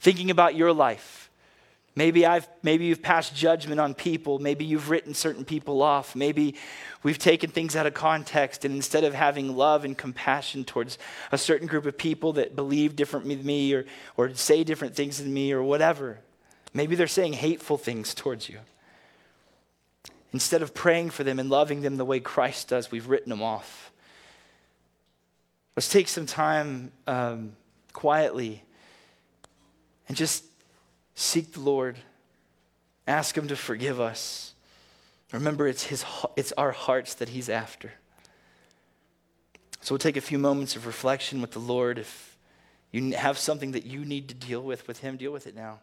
[0.00, 1.25] thinking about your life
[1.98, 4.38] Maybe, I've, maybe you've passed judgment on people.
[4.38, 6.14] Maybe you've written certain people off.
[6.14, 6.54] Maybe
[7.02, 10.98] we've taken things out of context, and instead of having love and compassion towards
[11.32, 13.86] a certain group of people that believe different than me or,
[14.18, 16.18] or say different things than me or whatever,
[16.74, 18.58] maybe they're saying hateful things towards you.
[20.34, 23.42] Instead of praying for them and loving them the way Christ does, we've written them
[23.42, 23.90] off.
[25.76, 27.56] Let's take some time um,
[27.94, 28.64] quietly
[30.08, 30.44] and just
[31.16, 31.96] Seek the Lord.
[33.08, 34.54] Ask Him to forgive us.
[35.32, 36.04] Remember, it's, his,
[36.36, 37.92] it's our hearts that He's after.
[39.80, 41.98] So we'll take a few moments of reflection with the Lord.
[41.98, 42.36] If
[42.92, 45.80] you have something that you need to deal with with Him, deal with it now.